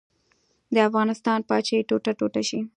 د 0.73 0.75
افغانستان 0.89 1.39
پاچاهي 1.49 1.81
ټوټه 1.89 2.11
ټوټه 2.19 2.41
شي. 2.49 2.59